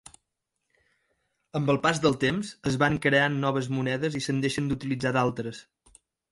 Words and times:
Amb 1.59 1.69
el 1.73 1.79
pas 1.83 2.01
del 2.07 2.17
temps, 2.25 2.55
es 2.73 2.79
van 2.85 2.99
creant 3.05 3.37
noves 3.45 3.71
monedes 3.77 4.21
i 4.21 4.25
se'n 4.29 4.43
deixen 4.49 4.73
d'utilitzar 4.75 5.17
d'altres. 5.21 5.65